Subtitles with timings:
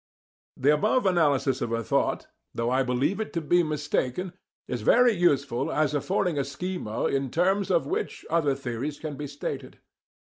[0.57, 4.33] The above analysis of a thought, though I believe it to be mistaken,
[4.67, 9.27] is very useful as affording a schema in terms of which other theories can be
[9.27, 9.77] stated.